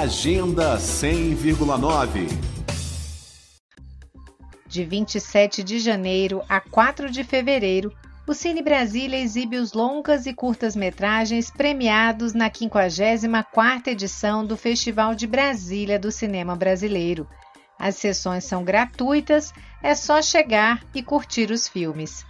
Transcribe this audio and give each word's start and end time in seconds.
Agenda 0.00 0.78
100,9 0.78 2.26
De 4.66 4.84
27 4.86 5.62
de 5.62 5.78
janeiro 5.78 6.42
a 6.48 6.62
4 6.62 7.10
de 7.10 7.22
fevereiro, 7.22 7.92
o 8.26 8.32
Cine 8.32 8.62
Brasília 8.62 9.18
exibe 9.18 9.58
os 9.58 9.74
longas 9.74 10.24
e 10.24 10.32
curtas-metragens 10.32 11.50
premiados 11.50 12.32
na 12.32 12.48
54ª 12.48 13.88
edição 13.88 14.46
do 14.46 14.56
Festival 14.56 15.14
de 15.14 15.26
Brasília 15.26 15.98
do 15.98 16.10
Cinema 16.10 16.56
Brasileiro. 16.56 17.28
As 17.78 17.96
sessões 17.96 18.44
são 18.44 18.64
gratuitas, 18.64 19.52
é 19.82 19.94
só 19.94 20.22
chegar 20.22 20.82
e 20.94 21.02
curtir 21.02 21.50
os 21.50 21.68
filmes. 21.68 22.24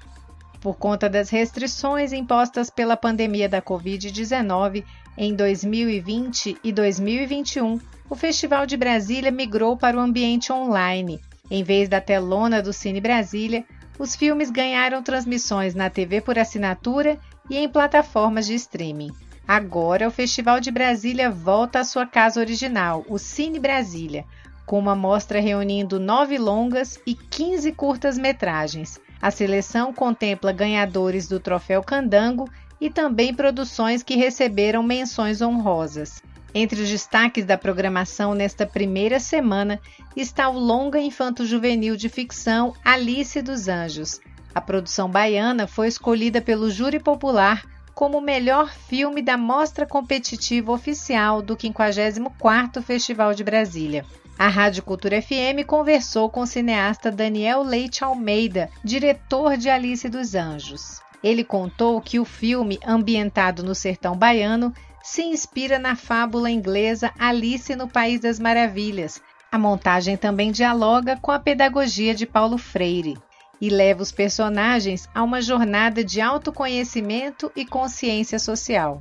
Por 0.62 0.76
conta 0.76 1.10
das 1.10 1.28
restrições 1.28 2.12
impostas 2.12 2.70
pela 2.70 2.96
pandemia 2.96 3.48
da 3.48 3.60
Covid-19 3.60 4.84
em 5.18 5.34
2020 5.34 6.56
e 6.62 6.72
2021, 6.72 7.80
o 8.08 8.14
Festival 8.14 8.64
de 8.64 8.76
Brasília 8.76 9.32
migrou 9.32 9.76
para 9.76 9.96
o 9.96 10.00
ambiente 10.00 10.52
online. 10.52 11.20
Em 11.50 11.64
vez 11.64 11.88
da 11.88 12.00
telona 12.00 12.62
do 12.62 12.72
Cine 12.72 13.00
Brasília, 13.00 13.64
os 13.98 14.14
filmes 14.14 14.50
ganharam 14.50 15.02
transmissões 15.02 15.74
na 15.74 15.90
TV 15.90 16.20
por 16.20 16.38
assinatura 16.38 17.18
e 17.50 17.58
em 17.58 17.68
plataformas 17.68 18.46
de 18.46 18.54
streaming. 18.54 19.10
Agora, 19.46 20.06
o 20.06 20.12
Festival 20.12 20.60
de 20.60 20.70
Brasília 20.70 21.28
volta 21.28 21.80
à 21.80 21.84
sua 21.84 22.06
casa 22.06 22.38
original, 22.38 23.04
o 23.08 23.18
Cine 23.18 23.58
Brasília, 23.58 24.24
com 24.64 24.78
uma 24.78 24.94
mostra 24.94 25.40
reunindo 25.40 25.98
nove 25.98 26.38
longas 26.38 27.00
e 27.04 27.16
15 27.16 27.72
curtas-metragens. 27.72 29.00
A 29.22 29.30
seleção 29.30 29.92
contempla 29.92 30.50
ganhadores 30.50 31.28
do 31.28 31.38
Troféu 31.38 31.80
Candango 31.80 32.50
e 32.80 32.90
também 32.90 33.32
produções 33.32 34.02
que 34.02 34.16
receberam 34.16 34.82
menções 34.82 35.40
honrosas. 35.40 36.20
Entre 36.52 36.82
os 36.82 36.88
destaques 36.88 37.44
da 37.44 37.56
programação 37.56 38.34
nesta 38.34 38.66
primeira 38.66 39.20
semana 39.20 39.80
está 40.16 40.48
o 40.48 40.58
longa 40.58 41.00
infanto-juvenil 41.00 41.96
de 41.96 42.08
ficção 42.08 42.74
Alice 42.84 43.40
dos 43.40 43.68
Anjos. 43.68 44.20
A 44.52 44.60
produção 44.60 45.08
baiana 45.08 45.68
foi 45.68 45.86
escolhida 45.86 46.42
pelo 46.42 46.68
júri 46.68 46.98
popular 46.98 47.62
como 47.94 48.18
o 48.18 48.22
melhor 48.22 48.72
filme 48.72 49.22
da 49.22 49.36
mostra 49.36 49.86
competitiva 49.86 50.72
oficial 50.72 51.40
do 51.40 51.56
54º 51.56 52.82
Festival 52.82 53.34
de 53.34 53.44
Brasília. 53.44 54.04
A 54.38 54.48
Rádio 54.48 54.82
Cultura 54.82 55.20
FM 55.20 55.64
conversou 55.66 56.28
com 56.28 56.40
o 56.40 56.46
cineasta 56.46 57.10
Daniel 57.10 57.62
Leite 57.62 58.02
Almeida, 58.02 58.68
diretor 58.82 59.56
de 59.56 59.68
Alice 59.68 60.08
dos 60.08 60.34
Anjos. 60.34 61.00
Ele 61.22 61.44
contou 61.44 62.00
que 62.00 62.18
o 62.18 62.24
filme, 62.24 62.78
ambientado 62.84 63.62
no 63.62 63.74
sertão 63.74 64.16
baiano, 64.16 64.72
se 65.02 65.22
inspira 65.22 65.78
na 65.78 65.94
fábula 65.94 66.50
inglesa 66.50 67.12
Alice 67.18 67.76
no 67.76 67.86
País 67.86 68.20
das 68.20 68.40
Maravilhas. 68.40 69.20
A 69.50 69.58
montagem 69.58 70.16
também 70.16 70.50
dialoga 70.50 71.16
com 71.20 71.30
a 71.30 71.38
pedagogia 71.38 72.14
de 72.14 72.26
Paulo 72.26 72.56
Freire 72.56 73.18
e 73.60 73.68
leva 73.68 74.02
os 74.02 74.10
personagens 74.10 75.08
a 75.14 75.22
uma 75.22 75.40
jornada 75.40 76.02
de 76.02 76.20
autoconhecimento 76.20 77.52
e 77.54 77.64
consciência 77.64 78.38
social. 78.38 79.00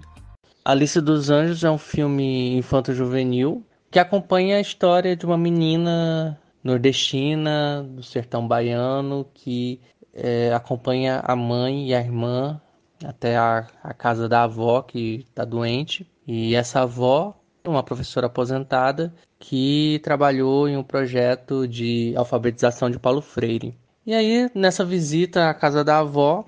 Alice 0.64 1.02
dos 1.02 1.32
Anjos 1.32 1.64
é 1.64 1.72
um 1.72 1.78
filme 1.80 2.56
infanto-juvenil 2.58 3.66
que 3.92 4.00
acompanha 4.00 4.56
a 4.58 4.62
história 4.62 5.16
de 5.16 5.26
uma 5.26 5.38
menina 5.38 6.40
nordestina 6.64 7.84
do 7.84 8.02
sertão 8.02 8.48
baiano 8.48 9.28
que 9.34 9.82
é, 10.14 10.54
acompanha 10.54 11.22
a 11.24 11.36
mãe 11.36 11.90
e 11.90 11.94
a 11.94 12.00
irmã 12.00 12.60
até 13.04 13.36
a, 13.36 13.68
a 13.84 13.94
casa 13.94 14.30
da 14.30 14.44
avó 14.44 14.82
que 14.82 15.26
está 15.28 15.44
doente. 15.44 16.08
E 16.26 16.56
essa 16.56 16.82
avó, 16.82 17.38
uma 17.66 17.84
professora 17.84 18.28
aposentada, 18.28 19.14
que 19.38 20.00
trabalhou 20.04 20.70
em 20.70 20.78
um 20.78 20.84
projeto 20.84 21.68
de 21.68 22.14
alfabetização 22.16 22.90
de 22.90 23.00
Paulo 23.00 23.22
Freire. 23.22 23.78
E 24.06 24.14
aí, 24.14 24.50
nessa 24.56 24.86
visita 24.86 25.50
à 25.50 25.54
casa 25.54 25.84
da 25.84 26.00
avó, 26.00 26.46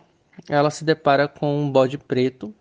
ela 0.49 0.69
se 0.69 0.85
depara 0.85 1.27
com 1.27 1.61
um 1.61 1.69
bode 1.69 1.97
preto. 1.97 2.53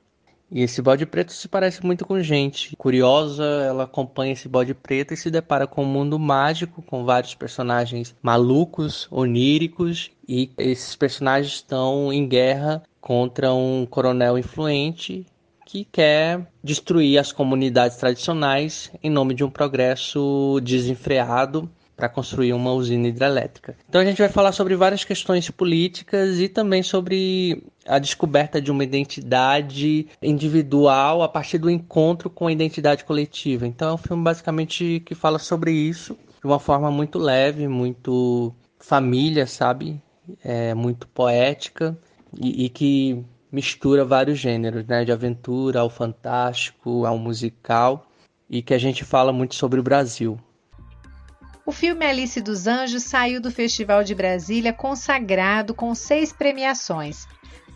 E 0.54 0.60
esse 0.60 0.82
bode 0.82 1.06
preto 1.06 1.32
se 1.32 1.48
parece 1.48 1.82
muito 1.82 2.04
com 2.04 2.20
gente. 2.20 2.76
Curiosa, 2.76 3.42
ela 3.42 3.84
acompanha 3.84 4.34
esse 4.34 4.46
bode 4.46 4.74
preto 4.74 5.14
e 5.14 5.16
se 5.16 5.30
depara 5.30 5.66
com 5.66 5.82
um 5.82 5.86
mundo 5.86 6.18
mágico, 6.18 6.82
com 6.82 7.06
vários 7.06 7.34
personagens 7.34 8.14
malucos, 8.22 9.08
oníricos. 9.10 10.10
E 10.28 10.50
esses 10.58 10.94
personagens 10.94 11.54
estão 11.54 12.12
em 12.12 12.28
guerra 12.28 12.82
contra 13.00 13.50
um 13.54 13.86
coronel 13.86 14.36
influente 14.36 15.24
que 15.64 15.86
quer 15.90 16.46
destruir 16.62 17.16
as 17.16 17.32
comunidades 17.32 17.96
tradicionais 17.96 18.92
em 19.02 19.08
nome 19.08 19.32
de 19.32 19.42
um 19.42 19.48
progresso 19.48 20.60
desenfreado 20.62 21.66
para 22.02 22.08
construir 22.08 22.52
uma 22.52 22.72
usina 22.72 23.06
hidrelétrica. 23.06 23.76
Então 23.88 24.00
a 24.00 24.04
gente 24.04 24.18
vai 24.18 24.28
falar 24.28 24.50
sobre 24.50 24.74
várias 24.74 25.04
questões 25.04 25.48
políticas 25.48 26.40
e 26.40 26.48
também 26.48 26.82
sobre 26.82 27.62
a 27.86 28.00
descoberta 28.00 28.60
de 28.60 28.72
uma 28.72 28.82
identidade 28.82 30.08
individual 30.20 31.22
a 31.22 31.28
partir 31.28 31.58
do 31.58 31.70
encontro 31.70 32.28
com 32.28 32.48
a 32.48 32.52
identidade 32.52 33.04
coletiva. 33.04 33.68
Então 33.68 33.90
é 33.90 33.94
um 33.94 33.96
filme 33.96 34.20
basicamente 34.20 35.00
que 35.06 35.14
fala 35.14 35.38
sobre 35.38 35.70
isso 35.70 36.18
de 36.40 36.44
uma 36.44 36.58
forma 36.58 36.90
muito 36.90 37.20
leve, 37.20 37.68
muito 37.68 38.52
família, 38.80 39.46
sabe? 39.46 40.02
É 40.42 40.74
muito 40.74 41.06
poética 41.06 41.96
e, 42.36 42.64
e 42.64 42.68
que 42.68 43.24
mistura 43.52 44.04
vários 44.04 44.40
gêneros, 44.40 44.84
né? 44.88 45.04
De 45.04 45.12
aventura 45.12 45.78
ao 45.78 45.88
fantástico, 45.88 47.06
ao 47.06 47.16
musical 47.16 48.08
e 48.50 48.60
que 48.60 48.74
a 48.74 48.78
gente 48.78 49.04
fala 49.04 49.32
muito 49.32 49.54
sobre 49.54 49.78
o 49.78 49.84
Brasil. 49.84 50.36
O 51.72 51.74
filme 51.74 52.04
Alice 52.04 52.38
dos 52.38 52.66
Anjos 52.66 53.04
saiu 53.04 53.40
do 53.40 53.50
Festival 53.50 54.04
de 54.04 54.14
Brasília 54.14 54.74
consagrado 54.74 55.72
com 55.72 55.94
seis 55.94 56.30
premiações. 56.30 57.26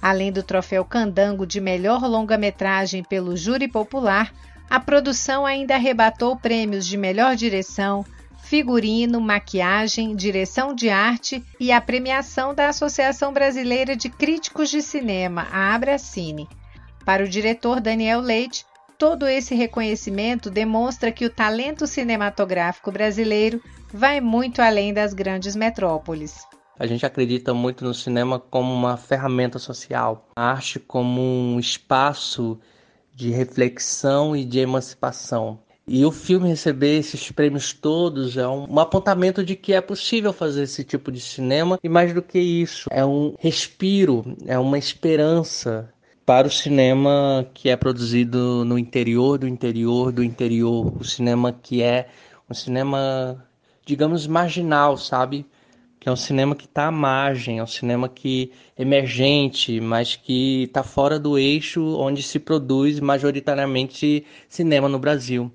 Além 0.02 0.30
do 0.30 0.42
troféu 0.42 0.84
Candango 0.84 1.46
de 1.46 1.62
melhor 1.62 2.02
longa-metragem 2.02 3.02
pelo 3.02 3.34
júri 3.34 3.66
popular, 3.66 4.34
a 4.68 4.78
produção 4.78 5.46
ainda 5.46 5.76
arrebatou 5.76 6.36
prêmios 6.36 6.86
de 6.86 6.98
melhor 6.98 7.36
direção, 7.36 8.04
figurino, 8.42 9.18
maquiagem, 9.18 10.14
direção 10.14 10.74
de 10.74 10.90
arte 10.90 11.42
e 11.58 11.72
a 11.72 11.80
premiação 11.80 12.54
da 12.54 12.68
Associação 12.68 13.32
Brasileira 13.32 13.96
de 13.96 14.10
Críticos 14.10 14.68
de 14.68 14.82
Cinema, 14.82 15.48
a 15.50 15.74
Abracine. 15.74 16.46
Para 17.02 17.24
o 17.24 17.28
diretor 17.28 17.80
Daniel 17.80 18.20
Leite, 18.20 18.66
todo 18.98 19.26
esse 19.26 19.54
reconhecimento 19.54 20.50
demonstra 20.50 21.12
que 21.12 21.24
o 21.24 21.30
talento 21.30 21.86
cinematográfico 21.86 22.90
brasileiro 22.90 23.62
vai 23.92 24.20
muito 24.20 24.60
além 24.60 24.92
das 24.92 25.12
grandes 25.12 25.54
metrópoles. 25.54 26.44
A 26.78 26.86
gente 26.86 27.06
acredita 27.06 27.54
muito 27.54 27.84
no 27.84 27.94
cinema 27.94 28.38
como 28.38 28.72
uma 28.72 28.96
ferramenta 28.96 29.58
social, 29.58 30.28
a 30.36 30.50
arte 30.50 30.78
como 30.78 31.22
um 31.22 31.58
espaço 31.58 32.58
de 33.14 33.30
reflexão 33.30 34.36
e 34.36 34.44
de 34.44 34.58
emancipação. 34.58 35.58
E 35.88 36.04
o 36.04 36.10
filme 36.10 36.48
receber 36.48 36.98
esses 36.98 37.30
prêmios 37.30 37.72
todos 37.72 38.36
é 38.36 38.46
um, 38.46 38.74
um, 38.74 38.80
apontamento 38.80 39.44
de 39.44 39.54
que 39.54 39.72
é 39.72 39.80
possível 39.80 40.32
fazer 40.32 40.64
esse 40.64 40.82
tipo 40.82 41.12
de 41.12 41.20
cinema 41.20 41.78
e 41.82 41.88
mais 41.88 42.12
do 42.12 42.20
que 42.20 42.40
isso, 42.40 42.88
é 42.90 43.06
um 43.06 43.34
respiro, 43.38 44.36
é 44.46 44.58
uma 44.58 44.76
esperança 44.76 45.88
para 46.26 46.48
o 46.48 46.50
cinema 46.50 47.46
que 47.54 47.68
é 47.68 47.76
produzido 47.76 48.64
no 48.64 48.76
interior 48.76 49.38
do 49.38 49.46
interior 49.46 50.10
do 50.10 50.24
interior, 50.24 50.92
o 51.00 51.04
cinema 51.04 51.52
que 51.52 51.84
é 51.84 52.08
um 52.50 52.54
cinema, 52.54 53.46
digamos, 53.86 54.26
marginal, 54.26 54.98
sabe? 54.98 55.46
Que 56.00 56.08
é 56.08 56.12
um 56.12 56.16
cinema 56.16 56.56
que 56.56 56.64
está 56.64 56.88
à 56.88 56.90
margem, 56.90 57.60
é 57.60 57.62
um 57.62 57.66
cinema 57.66 58.08
que 58.08 58.50
emergente, 58.76 59.80
mas 59.80 60.16
que 60.16 60.64
está 60.64 60.82
fora 60.82 61.16
do 61.16 61.38
eixo 61.38 61.96
onde 61.96 62.24
se 62.24 62.40
produz 62.40 62.98
majoritariamente 62.98 64.26
cinema 64.48 64.88
no 64.88 64.98
Brasil. 64.98 65.52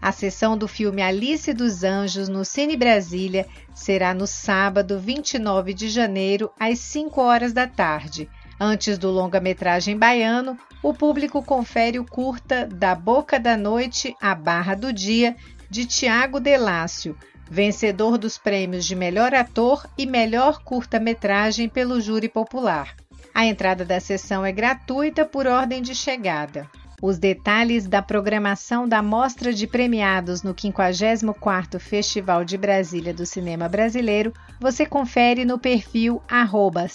A 0.00 0.10
sessão 0.10 0.56
do 0.56 0.66
filme 0.66 1.02
Alice 1.02 1.52
dos 1.52 1.84
Anjos 1.84 2.30
no 2.30 2.46
Cine 2.46 2.78
Brasília 2.78 3.46
será 3.74 4.14
no 4.14 4.26
sábado 4.26 4.98
29 4.98 5.74
de 5.74 5.88
janeiro, 5.88 6.50
às 6.58 6.78
5 6.78 7.20
horas 7.20 7.52
da 7.52 7.66
tarde. 7.66 8.28
Antes 8.66 8.96
do 8.96 9.10
longa-metragem 9.10 9.98
baiano, 9.98 10.58
o 10.82 10.94
público 10.94 11.42
confere 11.42 11.98
o 11.98 12.04
curta 12.04 12.66
Da 12.66 12.94
Boca 12.94 13.38
da 13.38 13.58
Noite 13.58 14.16
à 14.18 14.34
Barra 14.34 14.74
do 14.74 14.90
Dia, 14.90 15.36
de 15.68 15.84
Tiago 15.84 16.40
Delácio, 16.40 17.14
vencedor 17.46 18.16
dos 18.16 18.38
prêmios 18.38 18.86
de 18.86 18.96
melhor 18.96 19.34
ator 19.34 19.86
e 19.98 20.06
melhor 20.06 20.62
curta-metragem 20.64 21.68
pelo 21.68 22.00
júri 22.00 22.26
popular. 22.26 22.96
A 23.34 23.44
entrada 23.44 23.84
da 23.84 24.00
sessão 24.00 24.46
é 24.46 24.50
gratuita 24.50 25.26
por 25.26 25.46
ordem 25.46 25.82
de 25.82 25.94
chegada. 25.94 26.66
Os 27.06 27.18
detalhes 27.18 27.86
da 27.86 28.00
programação 28.00 28.88
da 28.88 29.02
Mostra 29.02 29.52
de 29.52 29.66
Premiados 29.66 30.42
no 30.42 30.54
54º 30.54 31.78
Festival 31.78 32.46
de 32.46 32.56
Brasília 32.56 33.12
do 33.12 33.26
Cinema 33.26 33.68
Brasileiro 33.68 34.32
você 34.58 34.86
confere 34.86 35.44
no 35.44 35.58
perfil 35.58 36.22
arroba 36.26 36.86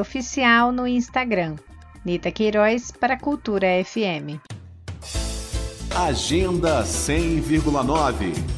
Oficial 0.00 0.72
no 0.72 0.88
Instagram. 0.88 1.56
Nita 2.02 2.30
Queiroz 2.30 2.90
para 2.90 3.18
Cultura 3.18 3.66
FM. 3.84 4.40
Agenda 5.94 6.82
100,9. 6.82 8.51